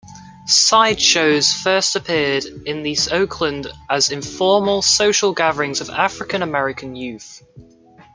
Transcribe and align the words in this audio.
Sideshows 0.47 1.53
first 1.53 1.95
appeared 1.95 2.43
in 2.65 2.83
Oakland 3.11 3.67
as 3.87 4.09
informal 4.09 4.81
social 4.81 5.31
gatherings 5.31 5.79
of 5.79 5.91
African-American 5.91 6.95
youth. 6.95 7.43